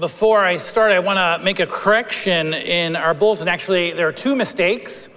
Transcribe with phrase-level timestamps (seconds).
[0.00, 3.48] Before I start, I want to make a correction in our bulletin.
[3.48, 5.08] Actually, there are two mistakes.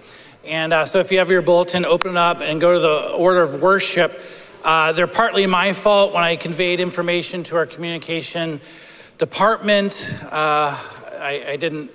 [0.43, 3.11] And uh, so if you have your bulletin, open it up and go to the
[3.11, 4.19] order of worship.
[4.63, 8.59] Uh, they're partly my fault when I conveyed information to our communication
[9.19, 10.03] department.
[10.23, 10.75] Uh,
[11.19, 11.91] I, I, didn't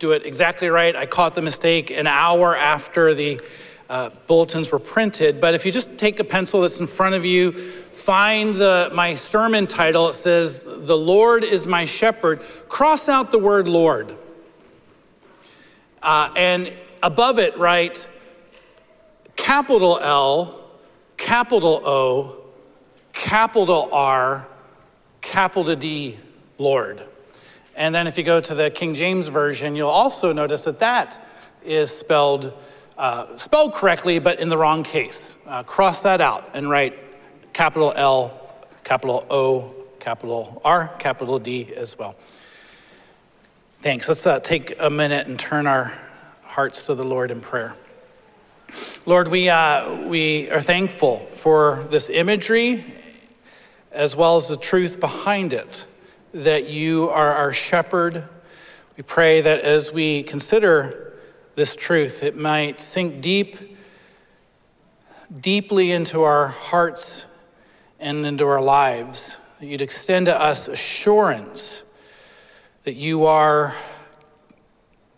[0.00, 0.96] do it exactly right.
[0.96, 3.40] I caught the mistake an hour after the
[3.88, 5.40] uh, bulletins were printed.
[5.40, 7.52] But if you just take a pencil that's in front of you,
[7.92, 10.08] find the, my sermon title.
[10.08, 12.42] It says, The Lord is my shepherd.
[12.68, 14.16] Cross out the word Lord.
[16.02, 18.06] Uh, and above it, write
[19.36, 20.60] capital L,
[21.16, 22.44] capital O,
[23.12, 24.46] capital R,
[25.20, 26.18] capital D,
[26.58, 27.02] Lord.
[27.76, 31.24] And then if you go to the King James Version, you'll also notice that that
[31.64, 32.52] is spelled,
[32.96, 35.36] uh, spelled correctly, but in the wrong case.
[35.46, 36.98] Uh, cross that out and write
[37.52, 42.14] capital L, capital O, capital R, capital D as well.
[43.82, 44.08] Thanks.
[44.08, 45.92] Let's uh, take a minute and turn our
[46.42, 47.74] hearts to the Lord in prayer.
[49.06, 52.84] Lord, we, uh, we are thankful for this imagery
[53.92, 55.86] as well as the truth behind it,
[56.32, 58.24] that you are our shepherd.
[58.96, 61.03] We pray that as we consider
[61.54, 63.76] this truth, it might sink deep,
[65.40, 67.24] deeply into our hearts
[68.00, 69.36] and into our lives.
[69.60, 71.84] That you'd extend to us assurance
[72.84, 73.74] that you are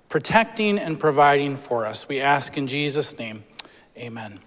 [0.08, 2.08] protecting and providing for us.
[2.08, 3.44] We ask in Jesus' name,
[3.96, 4.38] amen.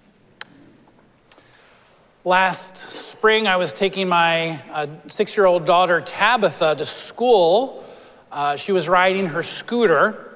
[2.23, 7.83] Last spring, I was taking my uh, six year old daughter Tabitha to school.
[8.31, 10.28] Uh, she was riding her scooter,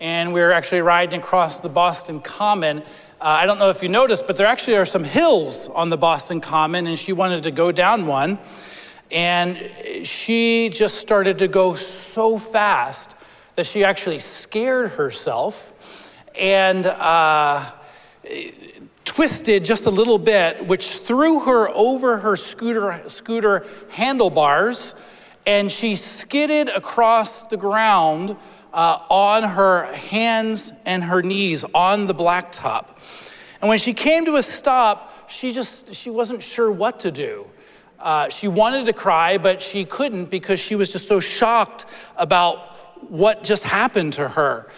[0.00, 2.78] and we were actually riding across the Boston Common.
[2.78, 2.82] Uh,
[3.20, 6.40] I don't know if you noticed, but there actually are some hills on the Boston
[6.40, 8.38] Common, and she wanted to go down one.
[9.10, 9.70] And
[10.04, 13.14] she just started to go so fast
[13.54, 15.72] that she actually scared herself
[16.34, 17.70] and uh,
[19.04, 24.94] twisted just a little bit, which threw her over her scooter, scooter handlebars,
[25.46, 28.36] and she skidded across the ground
[28.76, 32.98] uh, on her hands and her knees on the blacktop.
[33.60, 37.46] And when she came to a stop, she just she wasn't sure what to do.
[37.98, 42.76] Uh, she wanted to cry, but she couldn't because she was just so shocked about
[43.10, 44.70] what just happened to her.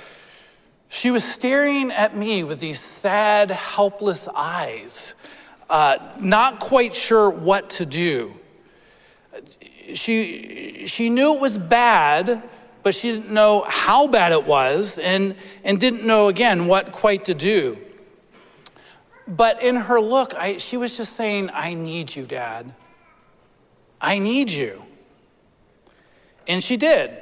[0.88, 5.14] She was staring at me with these sad, helpless eyes,
[5.68, 8.34] uh, not quite sure what to do.
[9.94, 12.42] She, she knew it was bad,
[12.88, 17.26] but she didn't know how bad it was and, and didn't know, again, what quite
[17.26, 17.76] to do.
[19.26, 22.72] But in her look, I, she was just saying, I need you, Dad.
[24.00, 24.86] I need you.
[26.46, 27.14] And she did.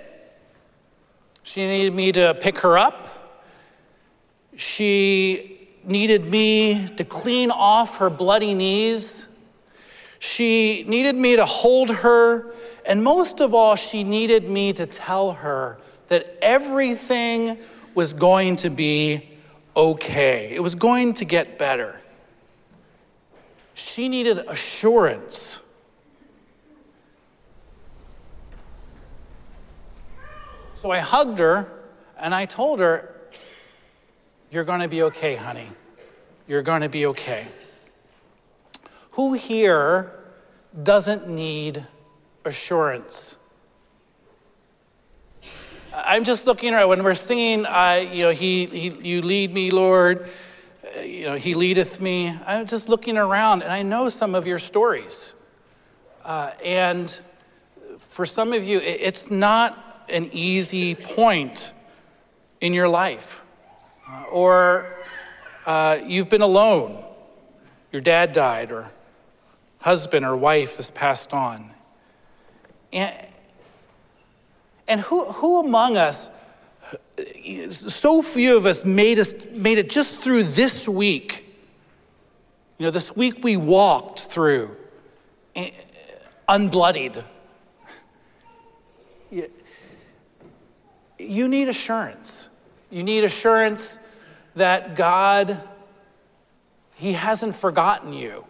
[1.43, 3.43] She needed me to pick her up.
[4.56, 9.27] She needed me to clean off her bloody knees.
[10.21, 12.54] She needed me to hold her.
[12.87, 17.59] And most of all, she needed me to tell her that everything
[17.95, 19.29] was going to be
[19.77, 20.51] okay.
[20.53, 22.01] It was going to get better.
[23.75, 25.59] She needed assurance
[30.87, 31.69] So I hugged her
[32.17, 33.13] and I told her,
[34.53, 35.69] You're going to be okay, honey.
[36.47, 37.49] You're going to be okay.
[39.13, 40.13] Who here
[40.81, 41.85] doesn't need
[42.47, 43.37] assurance?
[45.93, 46.89] I'm just looking around.
[46.89, 50.29] when we're singing, uh, you know, he, he, you lead me, Lord,
[50.97, 52.37] uh, you know, he leadeth me.
[52.47, 55.34] I'm just looking around and I know some of your stories.
[56.25, 57.19] Uh, and
[57.99, 61.73] for some of you, it's not an easy point
[62.61, 63.43] in your life.
[64.09, 64.95] Uh, or
[65.65, 67.03] uh, you've been alone,
[67.91, 68.91] your dad died, or
[69.81, 71.71] husband or wife has passed on.
[72.93, 73.15] And,
[74.89, 76.28] and who, who among us,
[77.71, 81.45] so few of us made, us made it just through this week?
[82.78, 84.77] You know, this week we walked through
[85.55, 85.71] eh,
[86.49, 87.25] unbloodied
[91.19, 92.49] you need assurance.
[92.91, 93.99] You need assurance
[94.55, 95.60] that God,
[96.95, 98.47] He hasn't forgotten you.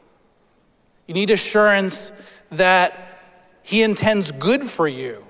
[1.06, 2.12] You need assurance
[2.50, 3.05] that
[3.66, 5.24] He intends good for you.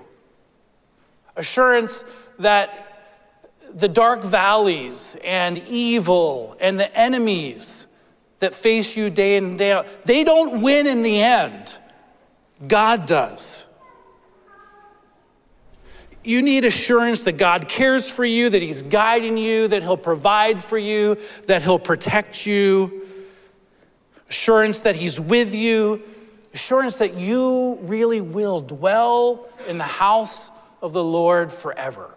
[1.35, 2.03] Assurance
[2.37, 3.25] that
[3.73, 7.87] the dark valleys and evil and the enemies
[8.37, 11.79] that face you day in and day out, they don't win in the end.
[12.67, 13.65] God does.
[16.23, 20.63] you need assurance that God cares for you, that He's guiding you, that He'll provide
[20.63, 21.17] for you,
[21.47, 23.01] that He'll protect you,
[24.29, 26.03] assurance that He's with you,
[26.57, 30.49] assurance that you really will dwell in the house
[30.81, 32.09] of the Lord forever.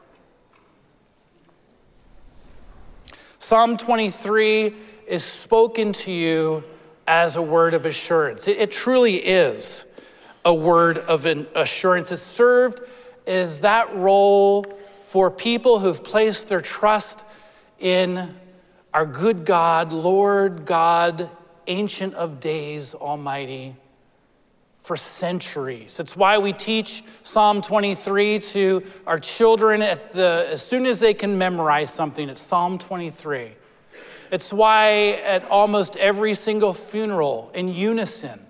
[3.39, 4.75] Psalm 23
[5.07, 6.65] is spoken to you
[7.07, 8.49] as a word of assurance.
[8.49, 9.85] It, it truly is
[10.43, 12.11] a word of assurance.
[12.11, 12.81] It's served
[13.27, 14.65] as that role
[15.05, 17.23] for people who've placed their trust
[17.79, 18.35] in
[18.95, 21.29] our good God, Lord God,
[21.67, 23.77] Ancient of Days, Almighty,
[24.91, 26.01] for centuries.
[26.01, 31.15] It's why we teach Psalm 23 to our children at the, as soon as they
[31.15, 32.29] can memorize something.
[32.29, 33.53] It's Psalm 23.
[34.33, 38.45] It's why at almost every single funeral, in unison,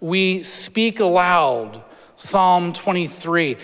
[0.00, 1.84] we speak aloud
[2.16, 3.56] Psalm 23.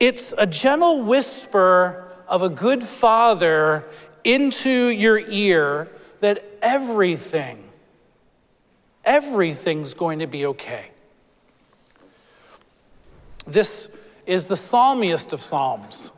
[0.00, 3.88] It's a gentle whisper of a good father
[4.24, 5.86] into your ear
[6.18, 7.62] that everything,
[9.04, 10.89] everything's going to be okay.
[13.46, 13.88] This
[14.26, 16.10] is the psalmiest of psalms.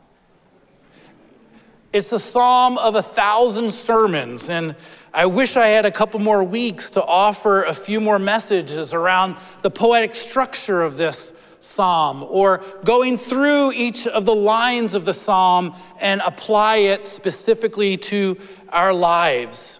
[1.91, 4.75] It's the psalm of a thousand sermons, and
[5.13, 9.35] I wish I had a couple more weeks to offer a few more messages around
[9.61, 15.13] the poetic structure of this psalm or going through each of the lines of the
[15.13, 18.37] psalm and apply it specifically to
[18.69, 19.79] our lives.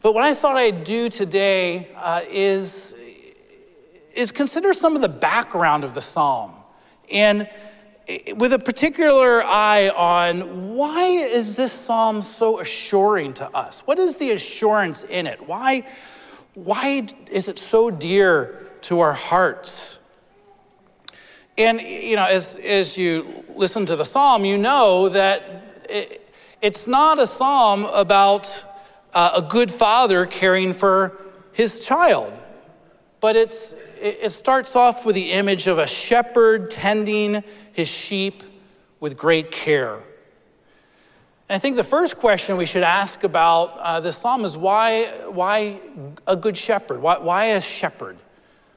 [0.00, 2.93] But what I thought I'd do today uh, is,
[4.16, 6.52] is consider some of the background of the psalm.
[7.10, 7.48] And
[8.36, 13.80] with a particular eye on why is this psalm so assuring to us?
[13.80, 15.46] What is the assurance in it?
[15.46, 15.86] Why,
[16.54, 19.98] why is it so dear to our hearts?
[21.56, 26.28] And, you know, as, as you listen to the psalm, you know that it,
[26.60, 28.64] it's not a psalm about
[29.14, 31.20] uh, a good father caring for
[31.52, 32.32] his child,
[33.20, 33.72] but it's,
[34.04, 37.42] it starts off with the image of a shepherd tending
[37.72, 38.42] his sheep
[39.00, 39.94] with great care.
[41.48, 45.06] And I think the first question we should ask about uh, this psalm is why,
[45.28, 45.80] why
[46.26, 47.00] a good shepherd?
[47.00, 48.18] Why, why a shepherd?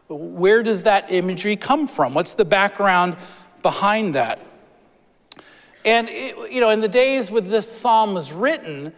[0.08, 2.14] Where does that imagery come from?
[2.14, 3.18] What's the background
[3.62, 4.40] behind that?
[5.84, 8.94] And, it, you know, in the days when this psalm was written,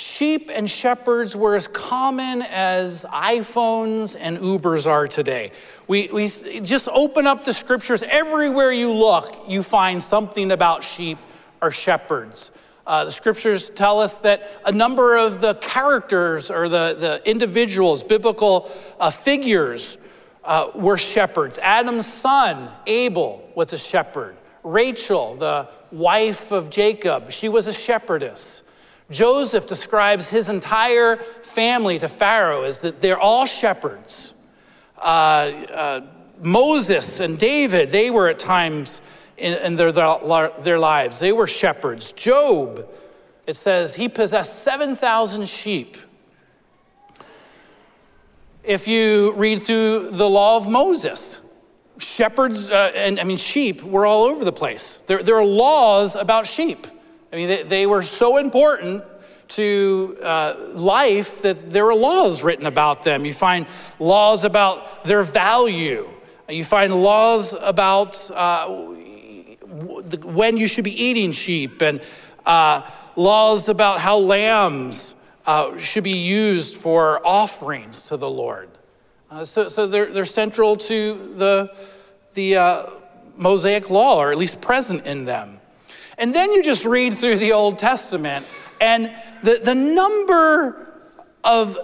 [0.00, 5.52] sheep and shepherds were as common as iPhones and Ubers are today.
[5.86, 8.02] We, we just open up the scriptures.
[8.02, 11.18] Everywhere you look, you find something about sheep
[11.60, 12.50] or shepherds.
[12.86, 18.02] Uh, the scriptures tell us that a number of the characters or the, the individuals,
[18.02, 19.98] biblical uh, figures,
[20.42, 21.58] uh, were shepherds.
[21.58, 24.36] Adam's son, Abel, was a shepherd.
[24.62, 28.62] Rachel, the wife of Jacob, she was a shepherdess.
[29.10, 34.34] Joseph describes his entire family to Pharaoh as that they're all shepherds.
[34.96, 36.06] Uh, uh,
[36.40, 39.00] Moses and David, they were at times
[39.36, 42.12] in, in their, their, their lives, they were shepherds.
[42.12, 42.88] Job,
[43.46, 45.96] it says he possessed 7,000 sheep.
[48.62, 51.40] If you read through the law of Moses,
[51.98, 55.00] shepherds uh, and I mean sheep were all over the place.
[55.06, 56.86] There, there are laws about sheep.
[57.32, 59.04] I mean, they, they were so important
[59.48, 63.24] to uh, life that there are laws written about them.
[63.24, 63.66] You find
[63.98, 66.08] laws about their value.
[66.48, 72.00] You find laws about uh, when you should be eating sheep and
[72.46, 72.82] uh,
[73.16, 75.14] laws about how lambs
[75.46, 78.68] uh, should be used for offerings to the Lord.
[79.30, 81.72] Uh, so so they're, they're central to the,
[82.34, 82.90] the uh,
[83.36, 85.59] Mosaic law, or at least present in them.
[86.20, 88.44] And then you just read through the Old Testament,
[88.78, 89.10] and
[89.42, 90.92] the, the number
[91.42, 91.78] of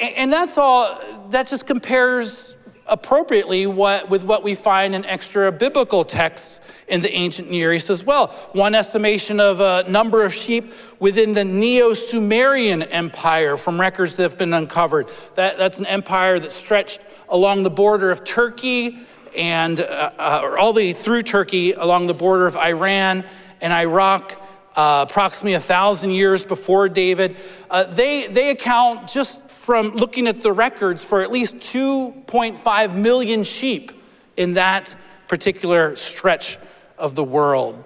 [0.00, 2.54] And that's all, that just compares
[2.86, 7.88] appropriately what, with what we find in extra biblical texts in the ancient Near East
[7.88, 8.28] as well.
[8.52, 14.24] One estimation of a number of sheep within the Neo Sumerian Empire from records that
[14.24, 15.08] have been uncovered.
[15.36, 18.98] That, that's an empire that stretched along the border of Turkey
[19.34, 23.24] and uh, uh, or all the through Turkey along the border of Iran
[23.60, 24.40] and Iraq.
[24.76, 27.36] Uh, approximately a thousand years before David,
[27.70, 33.42] uh, they, they account just from looking at the records for at least 2.5 million
[33.42, 33.92] sheep
[34.36, 34.94] in that
[35.26, 36.58] particular stretch
[36.98, 37.82] of the world.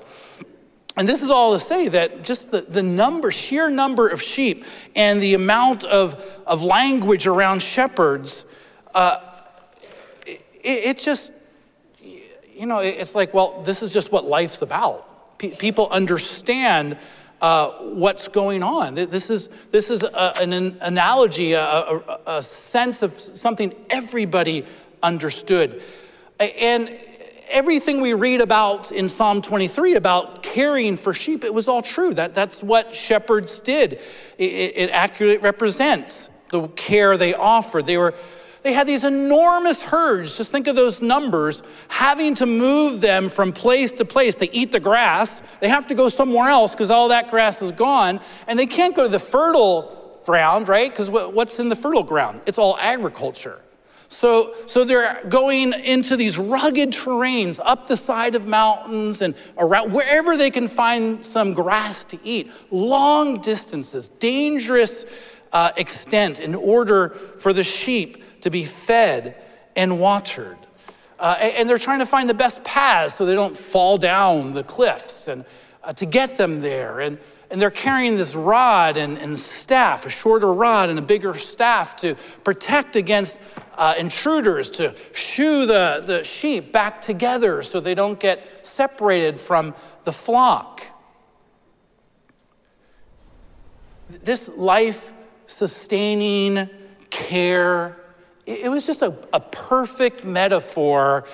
[0.97, 4.65] And this is all to say that just the, the number, sheer number of sheep
[4.97, 8.45] and the amount of, of language around shepherds,
[8.93, 9.21] uh,
[10.27, 11.31] it, it, just,
[12.03, 15.39] you know, it's like, well, this is just what life's about.
[15.39, 16.99] People understand
[17.41, 18.95] uh, what's going on.
[18.95, 24.65] This is, this is a, an analogy, a, a, a sense of something everybody
[25.03, 25.83] understood.
[26.41, 26.97] And
[27.49, 32.15] everything we read about in Psalm 23 about caring for sheep, it was all true.
[32.15, 34.01] That, that's what shepherds did.
[34.37, 37.87] It, it accurately represents the care they offered.
[37.87, 38.15] They were
[38.63, 40.37] they had these enormous herds.
[40.37, 44.35] Just think of those numbers, having to move them from place to place.
[44.35, 45.43] They eat the grass.
[45.61, 48.21] They have to go somewhere else because all that grass is gone.
[48.47, 50.91] And they can't go to the fertile ground, right?
[50.91, 52.41] Because what's in the fertile ground?
[52.47, 53.61] It's all agriculture.
[54.11, 59.93] So, so they're going into these rugged terrains up the side of mountains and around
[59.93, 62.51] wherever they can find some grass to eat.
[62.71, 65.05] Long distances, dangerous
[65.53, 69.37] uh, extent in order for the sheep to be fed
[69.77, 70.59] and watered.
[71.19, 74.63] Uh, and they're trying to find the best paths so they don't fall down the
[74.63, 75.45] cliffs and
[75.83, 77.01] uh, to get them there.
[77.01, 77.19] And,
[77.51, 81.97] and they're carrying this rod and, and staff, a shorter rod and a bigger staff
[81.97, 82.15] to
[82.45, 83.39] protect against
[83.75, 89.75] uh, intruders, to shoo the, the sheep back together so they don't get separated from
[90.05, 90.83] the flock.
[94.11, 95.13] This life
[95.47, 96.69] sustaining
[97.11, 97.97] care,
[98.49, 101.25] it was just a, a perfect metaphor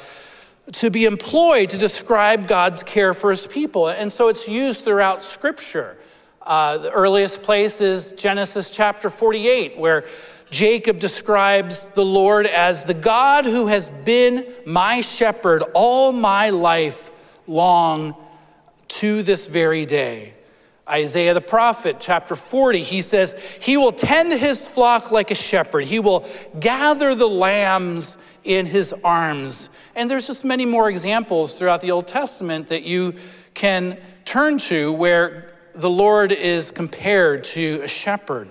[0.73, 3.89] to be employed to describe God's care for his people.
[3.89, 5.97] And so it's used throughout Scripture.
[6.43, 10.05] Uh, the earliest place is Genesis chapter 48, where
[10.51, 17.13] Jacob describes the Lord as the God who has been my shepherd all my life
[17.47, 18.17] long
[18.89, 20.34] to this very day.
[20.89, 25.87] Isaiah the prophet, chapter 40, he says, He will tend his flock like a shepherd.
[25.87, 26.29] He will
[26.61, 29.71] gather the lambs in his arms.
[29.95, 33.15] And there's just many more examples throughout the Old Testament that you
[33.55, 38.49] can turn to where the Lord is compared to a shepherd.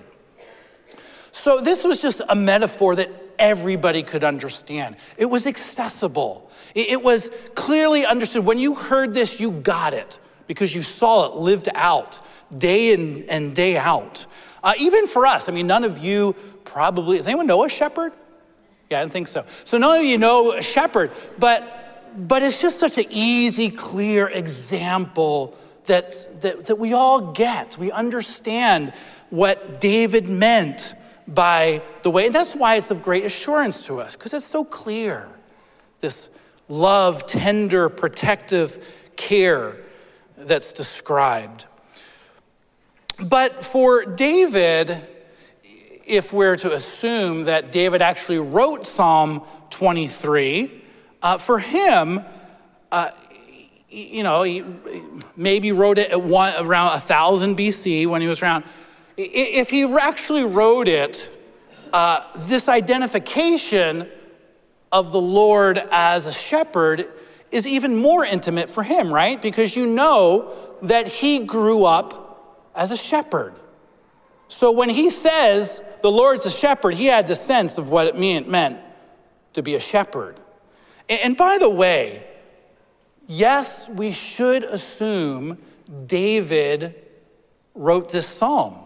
[1.30, 4.96] So, this was just a metaphor that everybody could understand.
[5.16, 8.44] It was accessible, it was clearly understood.
[8.44, 12.20] When you heard this, you got it because you saw it lived out
[12.56, 14.26] day in and day out.
[14.62, 16.34] Uh, even for us, I mean, none of you
[16.64, 18.12] probably, does anyone know a shepherd?
[18.90, 19.44] Yeah, I didn't think so.
[19.64, 24.28] So none of you know a shepherd, but, but it's just such an easy, clear
[24.28, 27.76] example that, that, that we all get.
[27.76, 28.92] We understand
[29.30, 30.94] what David meant
[31.26, 32.26] by the way.
[32.26, 35.28] And that's why it's of great assurance to us, because it's so clear.
[36.00, 36.28] This
[36.68, 38.84] love, tender, protective
[39.16, 39.76] care
[40.46, 41.66] that's described.
[43.18, 45.06] But for David,
[46.06, 50.82] if we're to assume that David actually wrote Psalm 23,
[51.22, 52.22] uh, for him,
[52.90, 53.10] uh,
[53.88, 54.64] you know, he
[55.36, 58.64] maybe wrote it one, around 1000 BC when he was around.
[59.16, 61.30] If he actually wrote it,
[61.92, 64.08] uh, this identification
[64.90, 67.06] of the Lord as a shepherd
[67.50, 69.40] is even more intimate for him, right?
[69.40, 73.54] Because you know that he grew up as a shepherd.
[74.48, 78.16] So when he says the Lord's a shepherd, he had the sense of what it
[78.16, 78.78] meant
[79.52, 80.38] to be a shepherd.
[81.08, 82.24] And by the way,
[83.26, 85.58] yes, we should assume
[86.06, 86.94] David
[87.74, 88.78] wrote this psalm.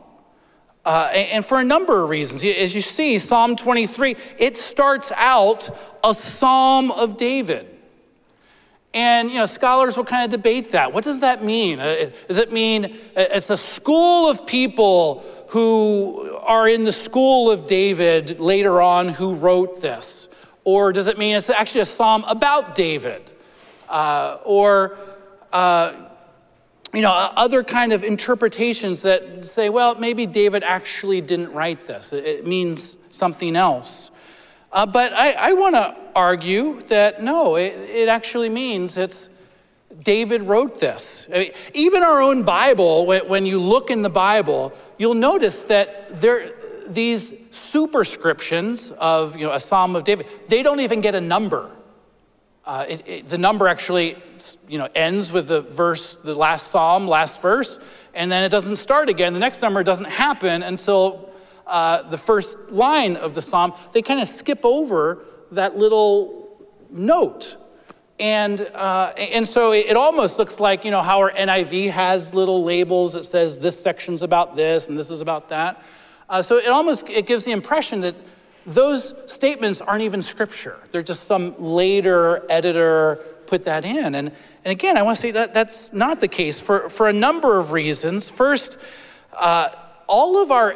[0.85, 2.43] Uh, and for a number of reasons.
[2.43, 5.69] As you see, Psalm 23, it starts out
[6.03, 7.77] a psalm of David.
[8.99, 10.93] And, you know, scholars will kind of debate that.
[10.93, 11.78] What does that mean?
[11.78, 12.87] Uh, does it mean
[13.17, 19.11] uh, it's a school of people who are in the school of David later on
[19.11, 20.28] who wrote this?
[20.64, 23.23] Or does it mean it's actually a psalm about David?
[23.88, 24.99] Uh, or,
[25.52, 25.93] uh,
[26.93, 32.12] you know, other kind of interpretations that say, well, maybe David actually didn't write this.
[32.12, 34.11] It means something else.
[34.71, 39.29] Uh, but I, I want to argue that no, it, it, actually means it's
[40.03, 41.27] David wrote this.
[41.33, 45.61] I mean, even our own Bible, when, when you look in the Bible, you'll notice
[45.61, 46.53] that there,
[46.87, 51.71] these superscriptions of you know, a Psalm of David, they don't even get a number.
[52.67, 54.17] Uh, it, it, the number actually
[54.69, 57.79] you know, ends with the verse, the last psalm, last verse,
[58.13, 59.33] and then it doesn't start again.
[59.33, 61.31] The next number doesn't happen until
[61.69, 63.73] uh, the first line of the psalm.
[63.93, 67.57] They kind of skip over that little note.
[68.19, 72.65] And, uh, and so it almost looks like, you know, how our NIV has little
[72.65, 75.83] labels that says this section's about this and this is about that.
[76.29, 78.17] Uh, so it almost it gives the impression that
[78.67, 80.79] those statements aren't even scripture.
[80.91, 84.15] They're just some later editor put that in.
[84.15, 84.33] And,
[84.65, 87.59] and again, I want to say that that's not the case for, for a number
[87.59, 88.29] of reasons.
[88.29, 88.77] First,
[89.33, 89.71] uh,
[90.07, 90.75] all of our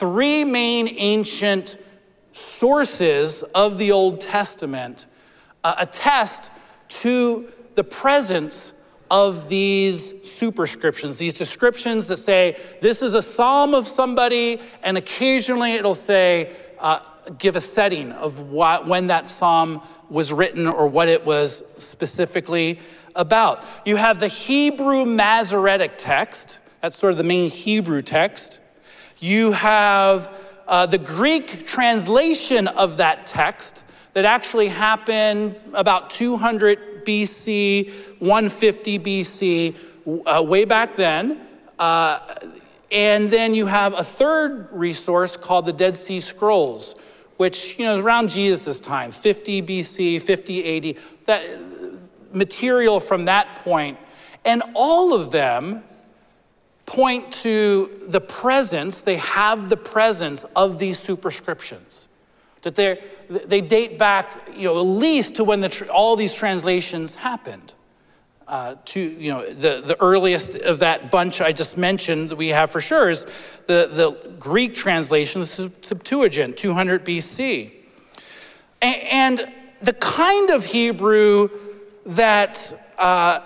[0.00, 1.76] three main ancient
[2.32, 5.04] sources of the Old Testament
[5.62, 6.50] uh, attest
[6.88, 8.72] to the presence
[9.10, 15.72] of these superscriptions, these descriptions that say this is a psalm of somebody, and occasionally
[15.72, 17.00] it'll say, uh,
[17.36, 22.80] give a setting of what, when that psalm was written or what it was specifically
[23.14, 23.62] about.
[23.84, 28.59] You have the Hebrew Masoretic text, that's sort of the main Hebrew text.
[29.20, 30.34] You have
[30.66, 33.84] uh, the Greek translation of that text
[34.14, 39.76] that actually happened about 200 BC, 150 BC,
[40.26, 41.46] uh, way back then.
[41.78, 42.34] Uh,
[42.90, 46.94] and then you have a third resource called the Dead Sea Scrolls,
[47.36, 50.96] which, you know, is around Jesus' time, 50 BC, 50 AD,
[51.26, 51.44] that
[52.32, 53.98] material from that point.
[54.46, 55.84] And all of them
[56.90, 62.08] point to the presence, they have the presence of these superscriptions.
[62.62, 67.14] That they they date back, you know, at least to when the, all these translations
[67.14, 67.74] happened
[68.48, 72.48] uh, to, you know, the, the earliest of that bunch I just mentioned that we
[72.48, 73.24] have for sure is
[73.68, 77.70] the, the Greek translation, the Septuagint, 200 BC.
[78.82, 81.50] And the kind of Hebrew
[82.04, 83.40] that, uh,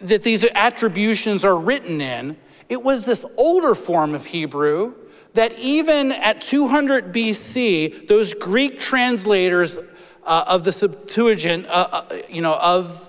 [0.00, 2.36] that these attributions are written in,
[2.72, 4.94] it was this older form of Hebrew
[5.34, 9.76] that even at 200 BC, those Greek translators
[10.24, 13.08] uh, of the Septuagint, uh, uh you know, of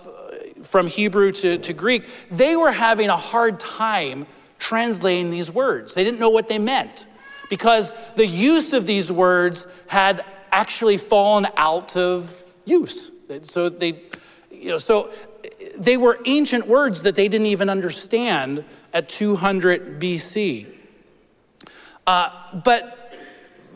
[0.63, 4.27] from Hebrew to, to Greek, they were having a hard time
[4.59, 5.93] translating these words.
[5.93, 7.07] They didn't know what they meant
[7.49, 12.33] because the use of these words had actually fallen out of
[12.65, 13.11] use.
[13.43, 14.01] So they,
[14.51, 15.09] you know, so
[15.77, 20.67] they were ancient words that they didn't even understand at 200 BC.
[22.05, 23.13] Uh, but,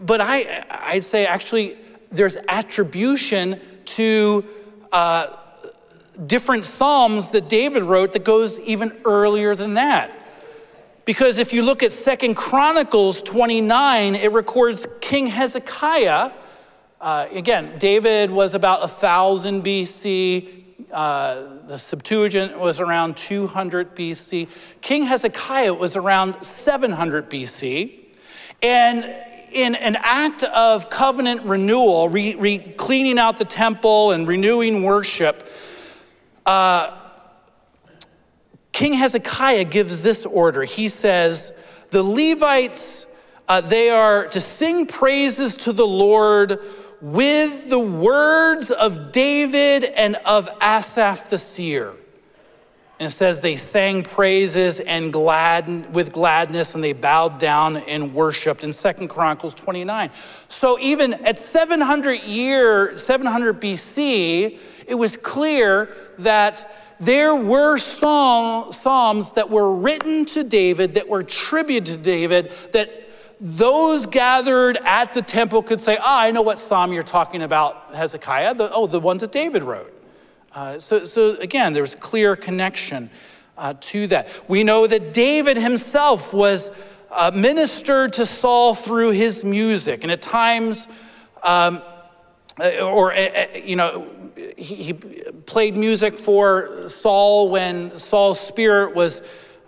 [0.01, 1.77] but I, I'd say actually
[2.11, 4.45] there's attribution to
[4.91, 5.35] uh,
[6.25, 10.11] different Psalms that David wrote that goes even earlier than that.
[11.05, 16.31] Because if you look at Second Chronicles 29, it records King Hezekiah.
[16.99, 20.63] Uh, again, David was about 1000 BC.
[20.91, 24.47] Uh, the Septuagint was around 200 BC.
[24.79, 28.05] King Hezekiah was around 700 BC.
[28.61, 29.03] And
[29.51, 35.45] in an act of covenant renewal, re, re cleaning out the temple and renewing worship,
[36.45, 36.97] uh,
[38.71, 40.63] King Hezekiah gives this order.
[40.63, 41.51] He says,
[41.89, 43.07] The Levites,
[43.49, 46.61] uh, they are to sing praises to the Lord
[47.01, 51.93] with the words of David and of Asaph the seer.
[52.99, 58.13] And it says they sang praises and glad with gladness and they bowed down and
[58.13, 60.09] worshiped in Second Chronicles 29.
[60.49, 64.57] So even at 700 year 700 BC,
[64.87, 71.85] it was clear that there were psalms that were written to David, that were tribute
[71.85, 73.06] to David, that
[73.39, 77.93] those gathered at the temple could say, Ah, I know what psalm you're talking about,
[77.93, 78.55] Hezekiah.
[78.55, 79.93] The, oh, the ones that David wrote.
[80.53, 83.09] Uh, so, so again, there's clear connection
[83.57, 84.27] uh, to that.
[84.47, 86.71] We know that David himself was
[87.11, 90.87] uh, ministered to Saul through his music, and at times,
[91.43, 91.81] um,
[92.59, 94.07] uh, or, uh, uh, you know,
[94.57, 99.21] he, he, played music for Saul when Saul's spirit was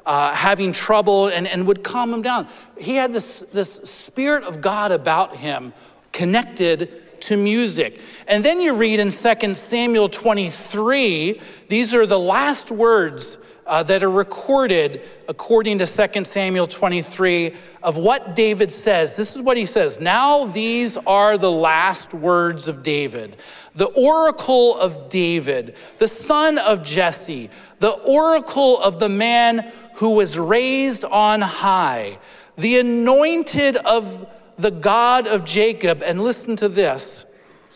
[0.09, 2.47] uh, having trouble and, and would calm him down.
[2.79, 5.71] He had this, this spirit of God about him
[6.11, 7.99] connected to music.
[8.27, 14.01] And then you read in 2 Samuel 23, these are the last words uh, that
[14.01, 19.15] are recorded according to 2 Samuel 23 of what David says.
[19.15, 23.37] This is what he says Now these are the last words of David,
[23.75, 30.37] the oracle of David, the son of Jesse, the oracle of the man who was
[30.37, 32.17] raised on high,
[32.57, 36.01] the anointed of the God of Jacob.
[36.03, 37.25] And listen to this,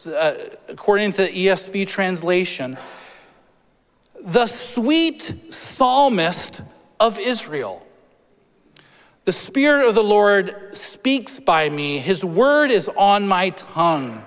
[0.05, 0.35] uh,
[0.67, 2.77] according to the ESV translation
[4.23, 6.61] the sweet psalmist
[6.97, 7.85] of Israel.
[9.25, 14.25] The Spirit of the Lord speaks by me, His word is on my tongue,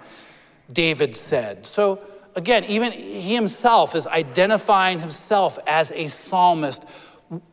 [0.70, 1.66] David said.
[1.66, 2.00] So,
[2.34, 6.84] again, even he himself is identifying himself as a psalmist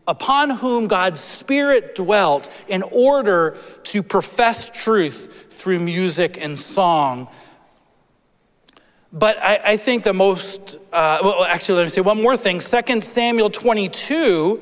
[0.08, 7.28] upon whom God's Spirit dwelt in order to profess truth through music and song
[9.14, 12.60] but I, I think the most, uh, well, actually, let me say one more thing.
[12.60, 14.60] 2 Samuel 22,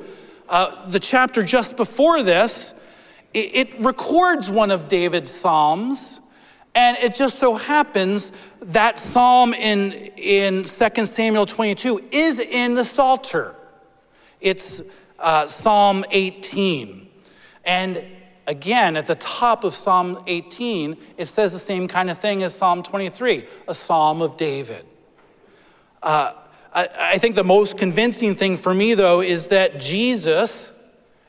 [0.50, 2.74] uh, the chapter just before this,
[3.34, 6.20] it, it records one of David's Psalms.
[6.76, 12.84] And it just so happens that psalm in, in 2 Samuel 22 is in the
[12.84, 13.56] Psalter.
[14.42, 14.82] It's
[15.22, 17.10] uh, Psalm 18.
[17.64, 18.04] And
[18.48, 22.54] again, at the top of Psalm 18, it says the same kind of thing as
[22.54, 24.86] Psalm 23, a psalm of David.
[26.02, 26.34] Uh,
[26.74, 30.72] I, I think the most convincing thing for me, though, is that Jesus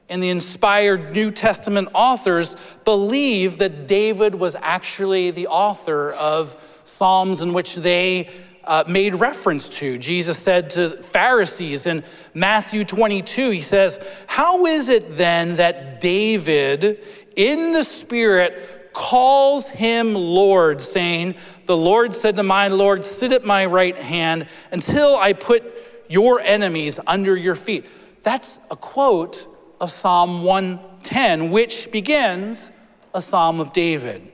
[0.08, 7.40] and the inspired New Testament authors believe that David was actually the author of Psalms
[7.40, 8.28] in which they
[8.64, 9.98] uh, made reference to.
[9.98, 17.00] Jesus said to Pharisees in Matthew 22, he says, How is it then that David,
[17.36, 21.34] in the Spirit, calls him Lord, saying,
[21.66, 25.64] The Lord said to my Lord, Sit at my right hand until I put
[26.08, 27.86] your enemies under your feet?
[28.22, 29.46] That's a quote
[29.80, 32.70] of Psalm 110, which begins
[33.14, 34.31] a psalm of David.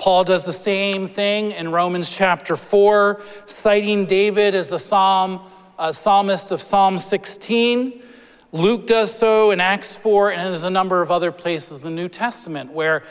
[0.00, 5.42] Paul does the same thing in Romans chapter 4, citing David as the psalm,
[5.78, 8.02] uh, psalmist of Psalm 16.
[8.50, 11.90] Luke does so in Acts 4, and there's a number of other places in the
[11.90, 13.04] New Testament where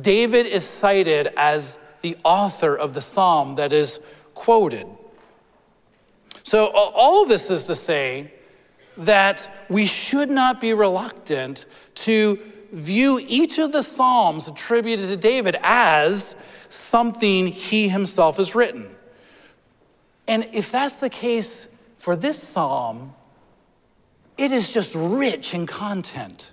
[0.00, 3.98] David is cited as the author of the psalm that is
[4.32, 4.86] quoted.
[6.42, 8.32] So, all of this is to say
[8.96, 12.38] that we should not be reluctant to
[12.72, 16.34] view each of the Psalms attributed to David as
[16.68, 18.88] something he himself has written.
[20.26, 21.66] And if that's the case
[21.98, 23.14] for this psalm,
[24.38, 26.52] it is just rich in content.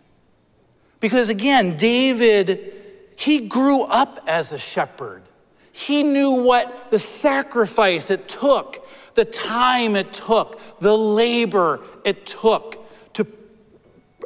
[1.00, 2.74] Because again, David,
[3.16, 5.24] he grew up as a shepherd.
[5.72, 12.87] He knew what the sacrifice it took, the time it took, the labor it took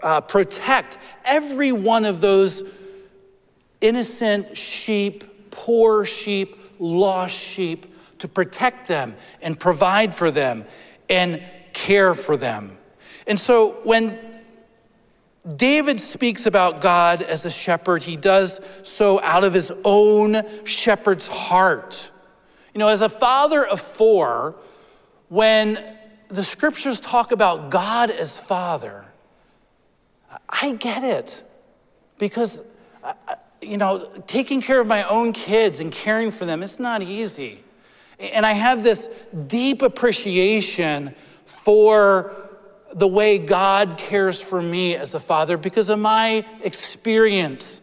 [0.04, 2.64] uh, protect every one of those
[3.82, 10.66] innocent sheep, poor sheep, lost sheep, to protect them and provide for them
[11.10, 12.78] and care for them.
[13.28, 14.20] And so when
[15.56, 21.28] David speaks about God as a shepherd, he does so out of his own shepherd's
[21.28, 22.12] heart.
[22.74, 24.56] You know, as a father of four,
[25.30, 29.06] when the scriptures talk about God as father,
[30.50, 31.44] I get it.
[32.18, 32.62] Because,
[33.62, 37.64] you know, taking care of my own kids and caring for them, it's not easy.
[38.20, 39.10] And I have this
[39.48, 41.16] deep appreciation
[41.46, 42.50] for
[42.94, 47.82] the way God cares for me as a father because of my experience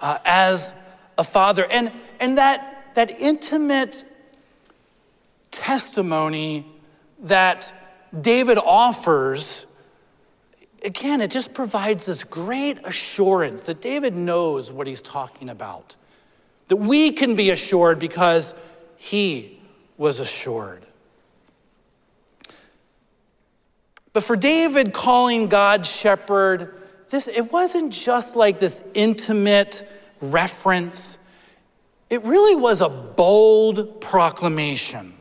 [0.00, 0.72] uh, as
[1.18, 1.64] a father.
[1.70, 4.04] And, and that, that intimate
[5.50, 6.66] testimony
[7.20, 7.72] that
[8.18, 9.66] David offers
[10.86, 15.96] again, it just provides this great assurance that David knows what he's talking about,
[16.68, 18.54] that we can be assured because
[18.96, 19.60] he
[19.98, 20.86] was assured.
[24.12, 29.86] But for David calling God shepherd, this, it wasn't just like this intimate
[30.20, 31.18] reference.
[32.08, 35.15] It really was a bold proclamation.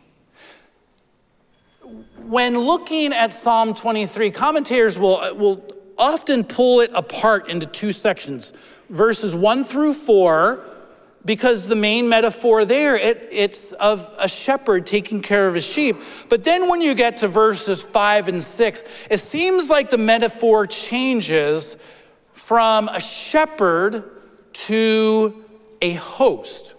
[2.25, 5.63] When looking at Psalm 23, commentators will, will
[5.95, 8.51] often pull it apart into two sections.
[8.89, 10.65] Verses 1 through 4
[11.23, 15.97] because the main metaphor there it, it's of a shepherd taking care of his sheep.
[16.27, 20.65] But then when you get to verses 5 and 6 it seems like the metaphor
[20.65, 21.77] changes
[22.33, 24.03] from a shepherd
[24.53, 25.45] to
[25.79, 26.73] a host.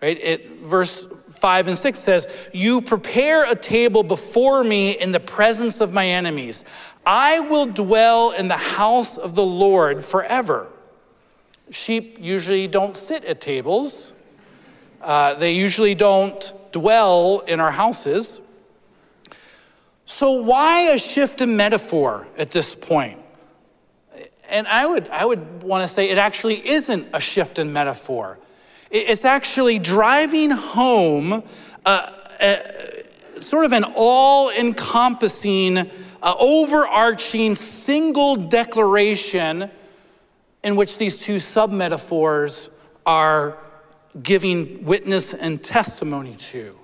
[0.00, 0.18] Right?
[0.18, 1.06] It verse
[1.40, 6.06] 5 and 6 says, You prepare a table before me in the presence of my
[6.06, 6.64] enemies.
[7.06, 10.68] I will dwell in the house of the Lord forever.
[11.70, 14.12] Sheep usually don't sit at tables,
[15.02, 18.40] uh, they usually don't dwell in our houses.
[20.06, 23.20] So, why a shift in metaphor at this point?
[24.48, 28.38] And I would, I would want to say it actually isn't a shift in metaphor.
[28.90, 31.42] It's actually driving home
[31.84, 33.02] uh, a,
[33.40, 39.70] sort of an all encompassing, uh, overarching single declaration
[40.64, 42.70] in which these two sub metaphors
[43.06, 43.58] are
[44.22, 46.78] giving witness and testimony to.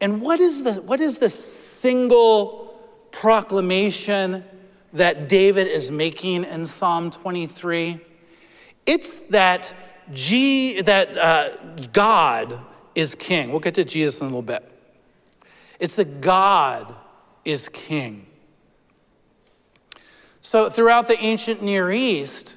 [0.00, 2.78] And what is the, what is the single
[3.10, 4.44] proclamation
[4.92, 8.00] that David is making in Psalm 23?
[8.86, 9.72] It's that,
[10.12, 11.56] G, that uh,
[11.92, 12.60] God
[12.94, 13.50] is king.
[13.50, 14.70] We'll get to Jesus in a little bit.
[15.78, 16.94] It's that God
[17.44, 18.26] is king.
[20.40, 22.56] So, throughout the ancient Near East,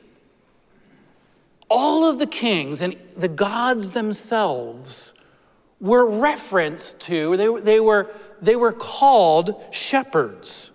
[1.70, 5.14] all of the kings and the gods themselves
[5.80, 8.10] were referenced to, they, they, were,
[8.42, 10.72] they were called shepherds.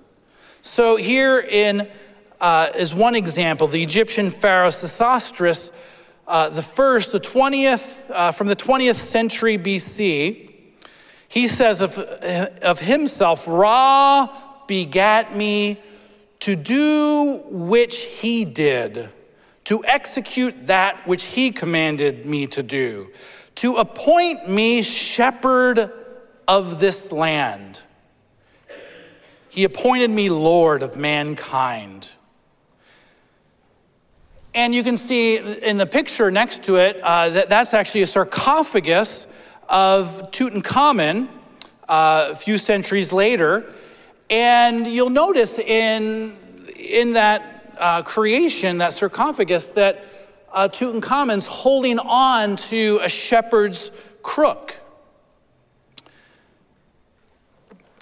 [0.62, 1.88] So, here in
[2.40, 5.70] uh, is one example the Egyptian pharaoh Sesostris,
[6.26, 10.50] uh, the first, the 20th, uh, from the 20th century BC,
[11.28, 14.28] he says of, of himself, Ra
[14.66, 15.80] begat me
[16.40, 19.10] to do which he did,
[19.64, 23.08] to execute that which he commanded me to do,
[23.56, 25.90] to appoint me shepherd
[26.46, 27.82] of this land.
[29.48, 32.12] He appointed me Lord of mankind.
[34.56, 38.06] And you can see in the picture next to it uh, that that's actually a
[38.06, 39.26] sarcophagus
[39.68, 41.28] of Tutankhamun
[41.86, 43.70] uh, a few centuries later.
[44.30, 46.38] And you'll notice in,
[46.74, 50.02] in that uh, creation, that sarcophagus, that
[50.50, 53.90] uh, Tutankhamun's holding on to a shepherd's
[54.22, 54.80] crook.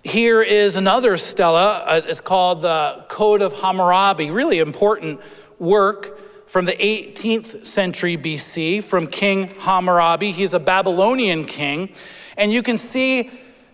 [0.04, 1.82] Here is another stela.
[1.84, 5.20] Uh, it's called the Code of Hammurabi, really important
[5.58, 6.20] work
[6.54, 10.30] from the 18th century BC from King Hammurabi.
[10.30, 11.88] He's a Babylonian king.
[12.36, 13.28] And you can see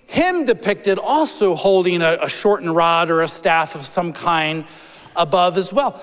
[0.07, 4.65] him depicted also holding a, a shortened rod or a staff of some kind
[5.15, 6.03] above as well.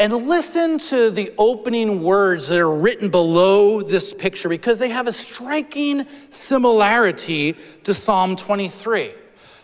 [0.00, 5.06] And listen to the opening words that are written below this picture because they have
[5.06, 9.12] a striking similarity to Psalm 23.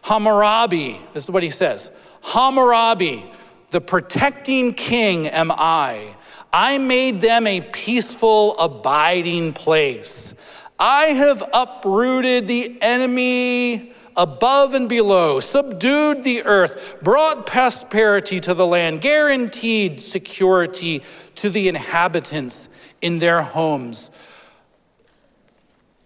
[0.02, 1.90] Hammurabi, this is what he says
[2.22, 3.32] Hammurabi,
[3.72, 6.15] the protecting king am I.
[6.56, 10.32] I made them a peaceful, abiding place.
[10.78, 18.66] I have uprooted the enemy above and below, subdued the earth, brought prosperity to the
[18.66, 21.02] land, guaranteed security
[21.34, 22.70] to the inhabitants
[23.02, 24.10] in their homes.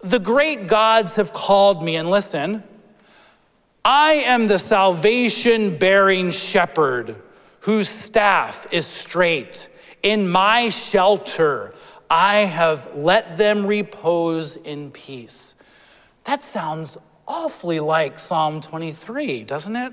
[0.00, 2.64] The great gods have called me, and listen,
[3.84, 7.14] I am the salvation bearing shepherd
[7.60, 9.68] whose staff is straight
[10.02, 11.74] in my shelter,
[12.10, 15.54] I have let them repose in peace.
[16.24, 19.92] That sounds awfully like Psalm 23, doesn't it?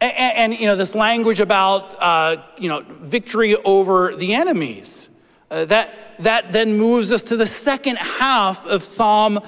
[0.00, 5.10] And, and, you know, this language about, uh, you know, victory over the enemies.
[5.50, 9.40] Uh, that, that then moves us to the second half of Psalm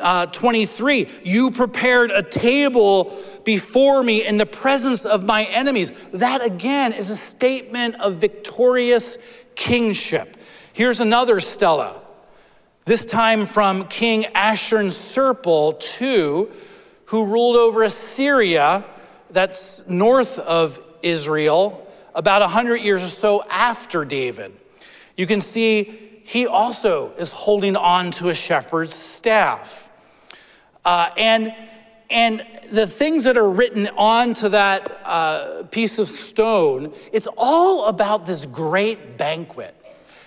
[0.00, 1.08] uh, 23.
[1.24, 5.92] You prepared a table before me in the presence of my enemies.
[6.12, 9.18] That again is a statement of victorious
[9.54, 10.36] kingship.
[10.72, 12.00] Here's another stela,
[12.84, 16.48] this time from King Ashurnasirpal II,
[17.06, 18.84] who ruled over Assyria,
[19.30, 24.56] that's north of Israel, about 100 years or so after David.
[25.16, 26.01] You can see
[26.32, 29.90] he also is holding on to a shepherd's staff.
[30.82, 31.54] Uh, and,
[32.08, 38.24] and the things that are written onto that uh, piece of stone, it's all about
[38.24, 39.76] this great banquet.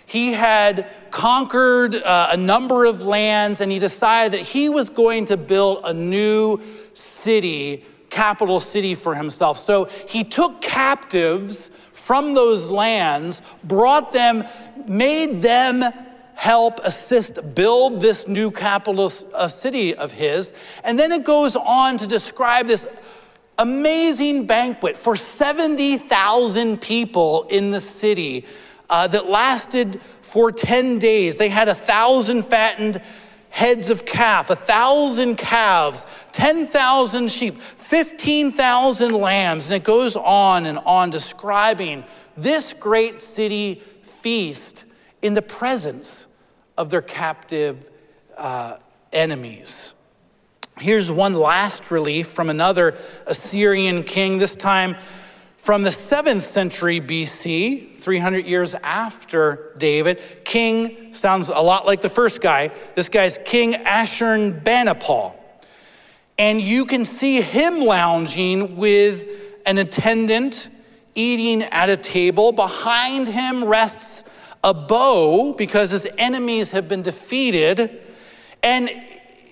[0.05, 5.25] He had conquered uh, a number of lands and he decided that he was going
[5.25, 6.61] to build a new
[6.93, 7.83] city,
[8.15, 9.59] capital city for himself.
[9.59, 14.45] So he took captives from those lands, brought them,
[14.87, 15.83] made them
[16.33, 20.53] help assist build this new capital city of his.
[20.85, 22.85] And then it goes on to describe this
[23.57, 28.45] amazing banquet for 70,000 people in the city
[28.89, 31.35] uh, that lasted for 10 days.
[31.35, 33.01] They had a thousand fattened
[33.55, 39.67] heads of calf, a thousand calves, 10,000 sheep, 15,000 lambs.
[39.67, 42.03] And it goes on and on describing
[42.35, 43.81] this great city
[44.19, 44.83] feast
[45.21, 46.27] in the presence
[46.77, 47.89] of their captive
[48.35, 48.75] uh,
[49.13, 49.93] enemies.
[50.77, 54.97] Here's one last relief from another Assyrian king, this time
[55.65, 60.21] from the 7th century BC, 300 years after David.
[60.43, 62.69] King sounds a lot like the first guy.
[62.93, 65.33] This guy's King Ashurbanipal.
[66.37, 69.25] And you can see him lounging with
[69.65, 70.69] an attendant
[71.15, 72.51] eating at a table.
[72.51, 74.23] Behind him rests
[74.63, 78.03] a bow because his enemies have been defeated.
[78.61, 78.87] And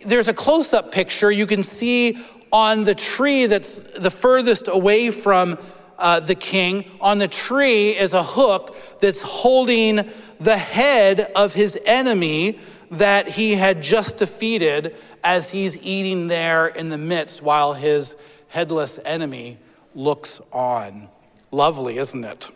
[0.05, 5.09] there's a close up picture you can see on the tree that's the furthest away
[5.09, 5.57] from
[5.97, 6.85] uh, the king.
[7.01, 12.59] On the tree is a hook that's holding the head of his enemy
[12.91, 18.15] that he had just defeated as he's eating there in the midst while his
[18.49, 19.57] headless enemy
[19.95, 21.09] looks on.
[21.51, 22.49] Lovely, isn't it?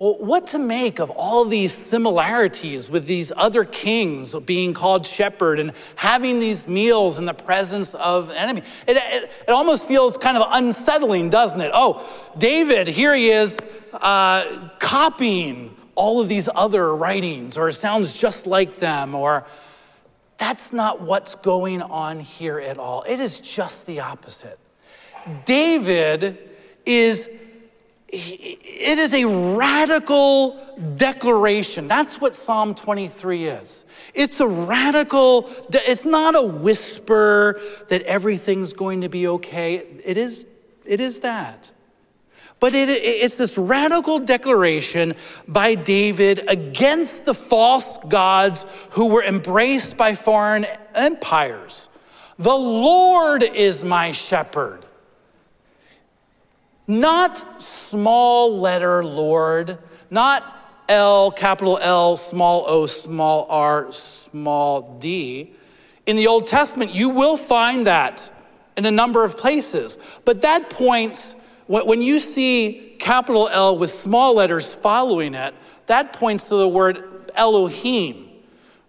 [0.00, 5.60] Well, what to make of all these similarities with these other kings being called shepherd
[5.60, 8.62] and having these meals in the presence of an enemy?
[8.86, 11.70] It, it, it almost feels kind of unsettling, doesn't it?
[11.74, 12.08] Oh,
[12.38, 13.58] David, here he is
[13.92, 19.46] uh, copying all of these other writings, or it sounds just like them, or
[20.38, 23.02] that's not what's going on here at all.
[23.02, 24.58] It is just the opposite.
[25.44, 26.38] David
[26.86, 27.28] is
[28.12, 29.24] it is a
[29.56, 30.58] radical
[30.96, 31.88] declaration.
[31.88, 33.84] That's what Psalm 23 is.
[34.14, 39.76] It's a radical, it's not a whisper that everything's going to be okay.
[40.04, 40.46] It is,
[40.84, 41.70] it is that.
[42.58, 45.14] But it, it's this radical declaration
[45.48, 51.88] by David against the false gods who were embraced by foreign empires.
[52.38, 54.84] The Lord is my shepherd.
[56.86, 59.78] Not small letter Lord,
[60.10, 60.56] not
[60.88, 65.54] L, capital L, small o, small r, small d.
[66.06, 68.28] In the Old Testament, you will find that
[68.76, 69.98] in a number of places.
[70.24, 75.54] But that points, when you see capital L with small letters following it,
[75.86, 78.28] that points to the word Elohim,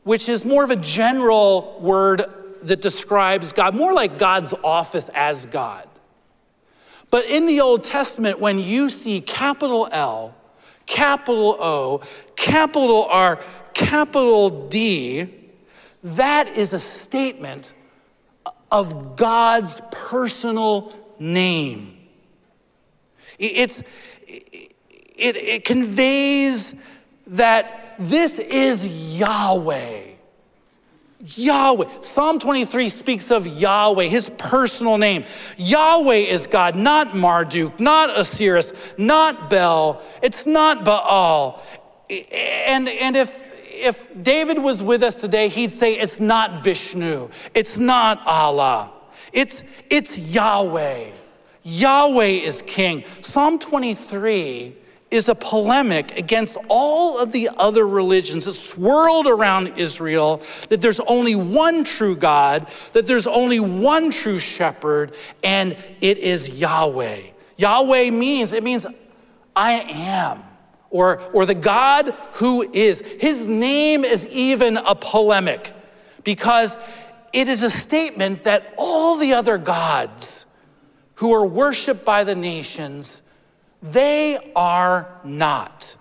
[0.04, 2.24] which is more of a general word
[2.64, 5.88] that describes God, more like God's office as God.
[7.12, 10.34] But in the Old Testament, when you see capital L,
[10.86, 12.02] capital O,
[12.36, 13.40] capital R,
[13.74, 15.30] capital D,
[16.04, 17.74] that is a statement
[18.72, 21.98] of God's personal name.
[23.38, 23.84] It's,
[24.26, 24.74] it,
[25.18, 26.74] it conveys
[27.28, 30.11] that this is Yahweh.
[31.22, 31.88] Yahweh.
[32.02, 35.26] Psalm 23 speaks of Yahweh, his personal name.
[35.58, 40.02] Yahweh is God, not Marduk, not Osiris, not Bel.
[40.22, 41.62] It's not Baal.
[42.10, 47.78] And, and if, if David was with us today, he'd say it's not Vishnu, it's
[47.78, 48.92] not Allah,
[49.32, 51.12] it's, it's Yahweh.
[51.64, 53.04] Yahweh is king.
[53.22, 54.76] Psalm 23
[55.12, 61.02] is a polemic against all of the other religions that swirled around Israel that there's
[61.02, 67.22] only one true God, that there's only one true shepherd, and it is Yahweh.
[67.58, 68.86] Yahweh means, it means
[69.56, 70.44] I am.
[70.90, 73.00] Or, or the God who is.
[73.00, 75.74] His name is even a polemic
[76.26, 76.78] because
[77.32, 80.46] it is a statement that all the other gods
[81.16, 83.22] who are worshiped by the nations
[83.82, 85.96] they are not.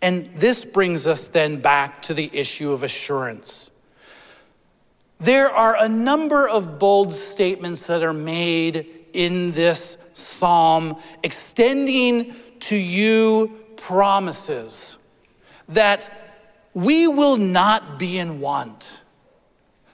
[0.00, 3.70] And this brings us then back to the issue of assurance.
[5.18, 12.76] There are a number of bold statements that are made in this psalm, extending to
[12.76, 14.96] you promises
[15.68, 16.10] that
[16.74, 19.00] we will not be in want,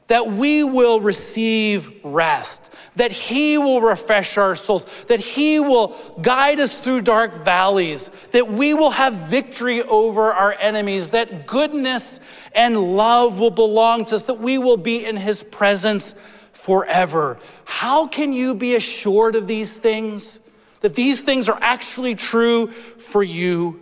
[0.09, 6.61] that we will receive rest, that He will refresh our souls, that He will guide
[6.61, 12.21] us through dark valleys, that we will have victory over our enemies, that goodness
[12.55, 16.15] and love will belong to us, that we will be in His presence
[16.53, 17.39] forever.
[17.65, 20.41] How can you be assured of these things?
[20.81, 23.81] That these things are actually true for you?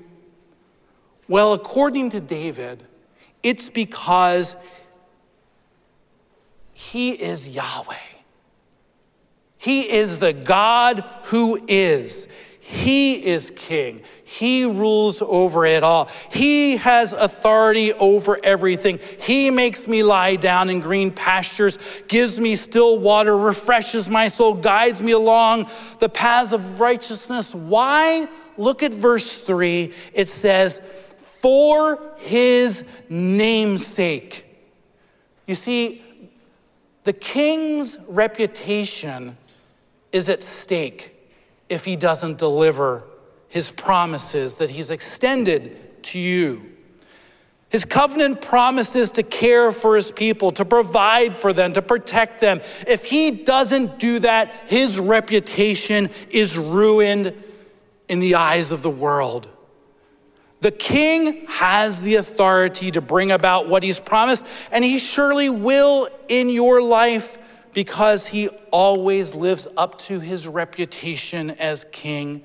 [1.28, 2.84] Well, according to David,
[3.42, 4.54] it's because
[6.90, 7.94] he is Yahweh.
[9.56, 12.26] He is the God who is.
[12.58, 14.02] He is king.
[14.24, 16.08] He rules over it all.
[16.32, 18.98] He has authority over everything.
[19.20, 21.78] He makes me lie down in green pastures,
[22.08, 25.70] gives me still water, refreshes my soul, guides me along
[26.00, 27.54] the paths of righteousness.
[27.54, 28.26] Why?
[28.56, 29.92] Look at verse three.
[30.12, 30.80] It says,
[31.40, 34.46] for his namesake.
[35.46, 36.02] You see,
[37.04, 39.36] the king's reputation
[40.12, 41.14] is at stake
[41.68, 43.04] if he doesn't deliver
[43.48, 46.72] his promises that he's extended to you.
[47.70, 52.60] His covenant promises to care for his people, to provide for them, to protect them.
[52.86, 57.32] If he doesn't do that, his reputation is ruined
[58.08, 59.48] in the eyes of the world.
[60.62, 66.08] The king has the authority to bring about what he's promised, and he surely will
[66.28, 67.36] in your life
[67.72, 72.44] because he always lives up to his reputation as king.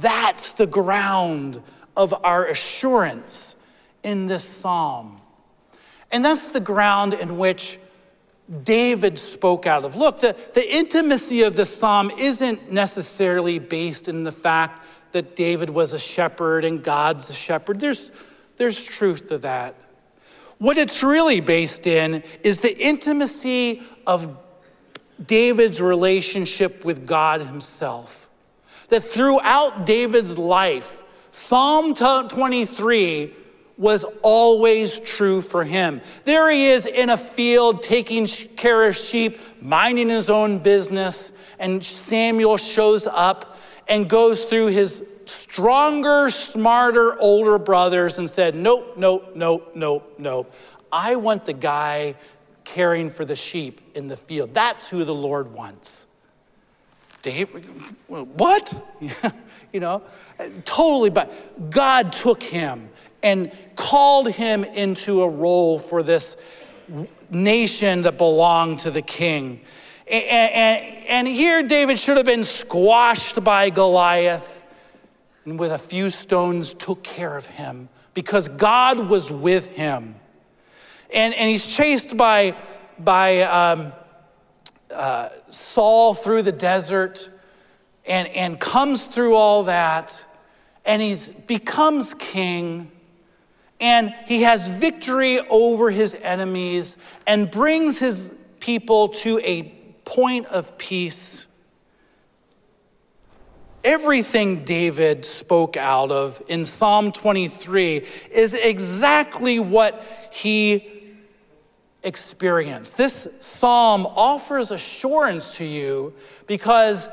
[0.00, 1.62] That's the ground
[1.96, 3.56] of our assurance
[4.02, 5.22] in this psalm.
[6.12, 7.78] And that's the ground in which
[8.64, 9.96] David spoke out of.
[9.96, 15.70] Look, the, the intimacy of the psalm isn't necessarily based in the fact that David
[15.70, 17.80] was a shepherd and God's a shepherd.
[17.80, 18.10] There's,
[18.56, 19.74] there's truth to that.
[20.58, 24.36] What it's really based in is the intimacy of
[25.24, 28.28] David's relationship with God himself.
[28.88, 33.34] That throughout David's life, Psalm 23
[33.76, 36.00] was always true for him.
[36.24, 41.84] There he is in a field taking care of sheep, minding his own business, and
[41.84, 43.55] Samuel shows up
[43.88, 50.52] and goes through his stronger, smarter, older brothers and said, Nope, nope, nope, nope, nope.
[50.92, 52.14] I want the guy
[52.64, 54.54] caring for the sheep in the field.
[54.54, 56.06] That's who the Lord wants.
[57.22, 57.66] David,
[58.06, 58.74] what?
[59.72, 60.02] you know,
[60.64, 62.88] totally, but God took him
[63.22, 66.36] and called him into a role for this
[67.30, 69.60] nation that belonged to the king.
[70.08, 74.62] And, and, and here David should have been squashed by Goliath
[75.44, 80.16] and with a few stones took care of him because God was with him.
[81.12, 82.56] And, and he's chased by,
[82.98, 83.92] by um,
[84.90, 87.30] uh, Saul through the desert
[88.04, 90.24] and, and comes through all that.
[90.84, 92.90] And he becomes king.
[93.80, 96.96] And he has victory over his enemies
[97.26, 99.75] and brings his people to a
[100.06, 101.46] point of peace.
[103.84, 110.02] Everything David spoke out of in Psalm 23 is exactly what
[110.32, 110.92] he
[112.02, 112.90] experience.
[112.90, 116.14] This psalm offers assurance to you
[116.46, 117.08] because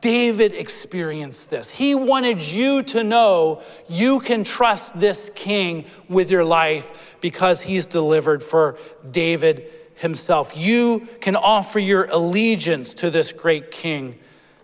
[0.00, 1.70] David experienced this.
[1.70, 6.88] He wanted you to know you can trust this king with your life
[7.20, 8.76] because he's delivered for
[9.08, 9.70] David
[10.02, 10.52] himself.
[10.54, 14.18] You can offer your allegiance to this great king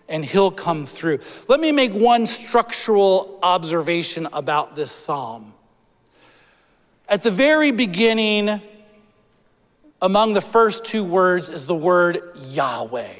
[0.07, 1.19] and he'll come through.
[1.47, 5.53] Let me make one structural observation about this psalm.
[7.07, 8.61] At the very beginning,
[10.01, 13.13] among the first two words is the word Yahweh.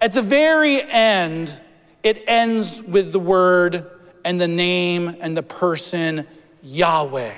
[0.00, 1.58] At the very end,
[2.02, 3.88] it ends with the word
[4.24, 6.26] and the name and the person
[6.62, 7.34] Yahweh.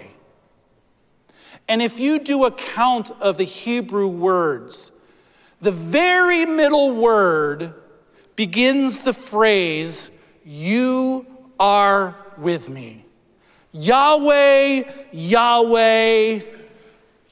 [1.69, 4.93] And if you do a count of the Hebrew words,
[5.61, 7.73] the very middle word
[8.37, 10.11] begins the phrase,
[10.45, 11.27] You
[11.59, 13.07] are with me.
[13.73, 16.41] Yahweh, Yahweh,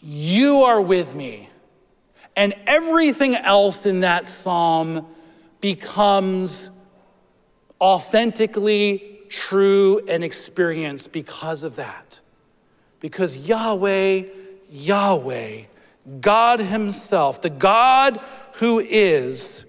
[0.00, 1.48] you are with me.
[2.34, 5.06] And everything else in that psalm
[5.60, 6.70] becomes
[7.80, 12.20] authentically true and experienced because of that.
[13.02, 14.22] Because Yahweh,
[14.70, 15.62] Yahweh,
[16.20, 18.20] God Himself, the God
[18.54, 19.64] who is,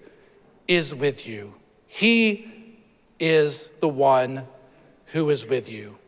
[0.68, 1.54] is with you.
[1.88, 2.78] He
[3.18, 4.46] is the one
[5.06, 5.98] who is with you.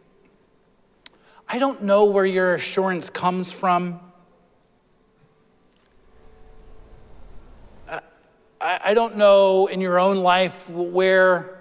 [1.48, 3.98] I don't know where your assurance comes from.
[8.60, 11.58] I don't know in your own life where,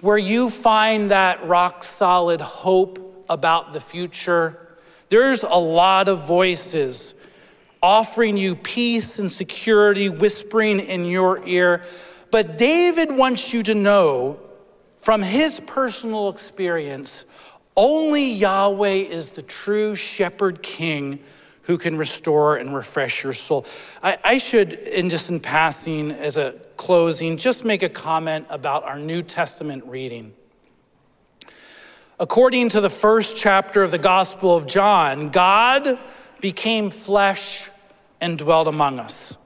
[0.00, 4.65] where you find that rock solid hope about the future.
[5.08, 7.14] There's a lot of voices
[7.82, 11.84] offering you peace and security, whispering in your ear.
[12.30, 14.40] But David wants you to know
[14.98, 17.24] from his personal experience
[17.76, 21.20] only Yahweh is the true shepherd king
[21.62, 23.66] who can restore and refresh your soul.
[24.02, 28.84] I, I should, in just in passing, as a closing, just make a comment about
[28.84, 30.32] our New Testament reading.
[32.18, 35.98] According to the first chapter of the Gospel of John, God
[36.40, 37.68] became flesh
[38.22, 39.36] and dwelt among us.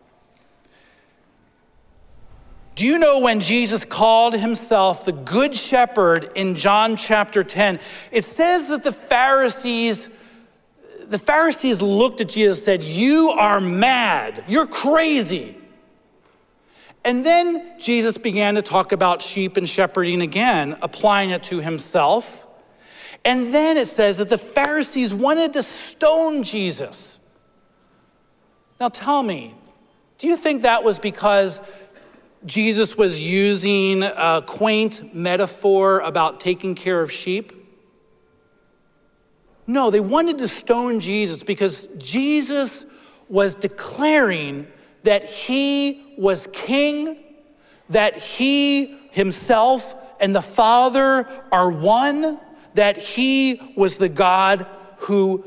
[2.76, 7.80] Do you know when Jesus called himself the Good Shepherd in John chapter 10?
[8.12, 10.08] It says that the Pharisees,
[11.04, 14.44] the Pharisees looked at Jesus and said, You are mad.
[14.46, 15.58] You're crazy.
[17.04, 22.39] And then Jesus began to talk about sheep and shepherding again, applying it to himself.
[23.24, 27.18] And then it says that the Pharisees wanted to stone Jesus.
[28.80, 29.54] Now tell me,
[30.18, 31.60] do you think that was because
[32.46, 37.52] Jesus was using a quaint metaphor about taking care of sheep?
[39.66, 42.86] No, they wanted to stone Jesus because Jesus
[43.28, 44.66] was declaring
[45.04, 47.18] that he was king,
[47.90, 52.38] that he himself and the Father are one,
[52.74, 54.66] that he was the God
[54.98, 55.44] who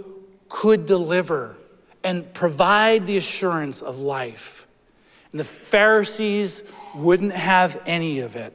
[0.49, 1.57] could deliver
[2.03, 4.67] and provide the assurance of life.
[5.32, 6.61] And the Pharisees
[6.93, 8.53] wouldn't have any of it.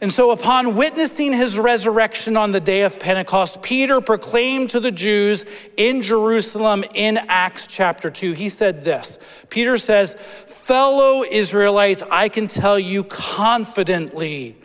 [0.00, 4.92] And so, upon witnessing his resurrection on the day of Pentecost, Peter proclaimed to the
[4.92, 5.44] Jews
[5.76, 8.32] in Jerusalem in Acts chapter 2.
[8.32, 9.18] He said this
[9.50, 10.14] Peter says,
[10.46, 14.56] Fellow Israelites, I can tell you confidently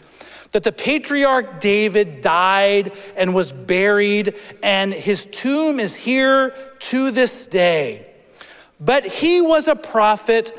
[0.53, 7.45] that the patriarch David died and was buried, and his tomb is here to this
[7.45, 8.07] day.
[8.79, 10.57] But he was a prophet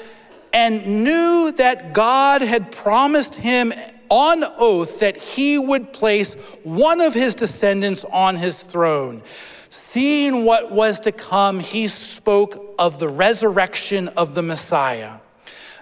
[0.53, 3.73] and knew that God had promised him
[4.09, 9.23] on oath that he would place one of his descendants on his throne.
[9.71, 15.19] Seeing what was to come, he spoke of the resurrection of the Messiah.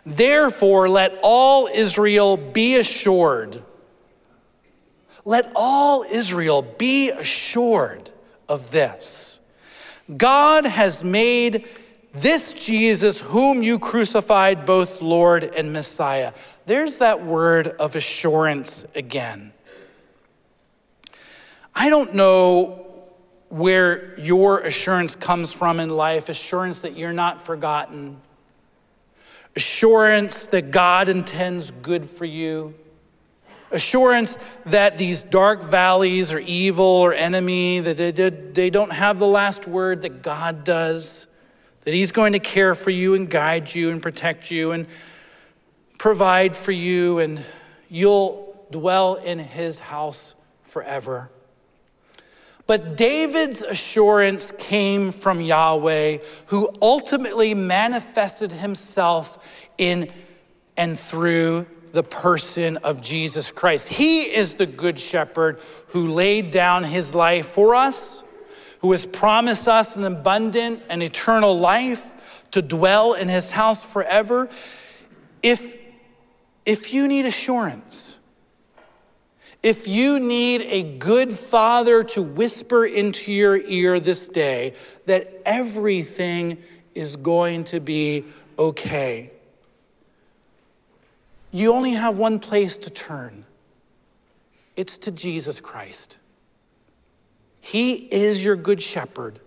[0.04, 3.62] Therefore, let all Israel be assured.
[5.24, 8.10] Let all Israel be assured
[8.48, 9.38] of this.
[10.16, 11.66] God has made
[12.12, 16.32] this Jesus, whom you crucified, both Lord and Messiah.
[16.66, 19.52] There's that word of assurance again.
[21.74, 22.86] I don't know
[23.48, 28.20] where your assurance comes from in life assurance that you're not forgotten,
[29.56, 32.74] assurance that God intends good for you,
[33.72, 39.26] assurance that these dark valleys are evil or enemy, that they, they don't have the
[39.26, 41.26] last word, that God does
[41.84, 44.86] that He's going to care for you and guide you and protect you and
[45.98, 47.44] provide for you, and
[47.88, 51.30] you'll dwell in His house forever.
[52.66, 59.38] But David's assurance came from Yahweh, who ultimately manifested himself
[59.78, 60.10] in
[60.76, 63.88] and through the person of Jesus Christ.
[63.88, 68.22] He is the good shepherd who laid down his life for us
[68.82, 72.04] who has promised us an abundant and eternal life
[72.50, 74.50] to dwell in his house forever.
[75.40, 75.76] If,
[76.66, 78.16] if you need assurance,
[79.62, 84.74] if you need a good father to whisper into your ear this day
[85.06, 86.58] that everything
[86.96, 88.24] is going to be
[88.58, 89.30] okay,
[91.52, 93.44] you only have one place to turn
[94.74, 96.18] it's to Jesus Christ.
[97.60, 99.38] He is your good shepherd.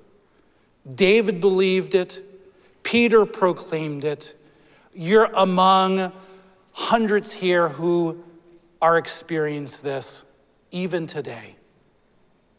[0.93, 2.23] David believed it,
[2.83, 4.39] Peter proclaimed it.
[4.93, 6.11] You're among
[6.73, 8.23] hundreds here who
[8.81, 10.23] are experiencing this
[10.71, 11.55] even today.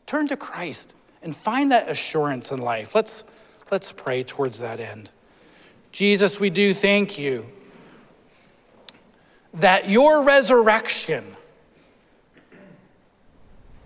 [0.07, 2.95] Turn to Christ and find that assurance in life.
[2.95, 3.23] Let's,
[3.71, 5.11] let's pray towards that end.
[5.93, 7.47] Jesus, we do thank you
[9.57, 11.37] that your resurrection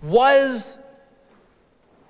[0.01, 0.77] was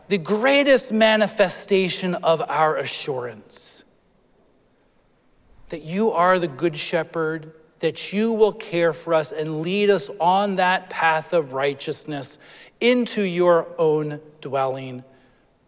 [0.07, 3.71] the greatest manifestation of our assurance
[5.71, 10.09] that you are the good shepherd, that you will care for us and lead us
[10.19, 12.37] on that path of righteousness
[12.81, 15.01] into your own dwelling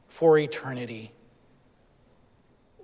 [0.10, 1.12] for eternity.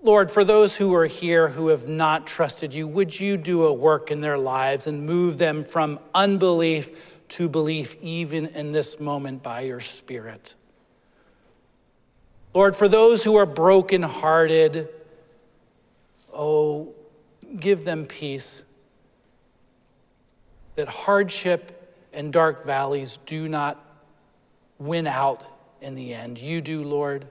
[0.02, 3.74] Lord, for those who are here who have not trusted you, would you do a
[3.74, 6.90] work in their lives and move them from unbelief
[7.30, 10.56] to belief even in this moment by your Spirit?
[12.54, 14.88] Lord, for those who are brokenhearted,
[16.34, 16.94] oh,
[17.60, 18.64] give them peace.
[20.76, 23.86] That hardship and dark valleys do not
[24.78, 25.46] win out
[25.82, 26.40] in the end.
[26.40, 27.28] You do, Lord.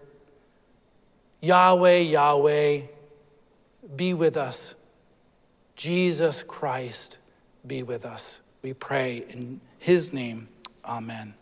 [1.41, 2.83] Yahweh, Yahweh,
[3.95, 4.75] be with us.
[5.77, 7.19] Jesus Christ,
[7.67, 8.41] be with us.
[8.63, 10.49] We pray in his name.
[10.85, 11.38] Amen.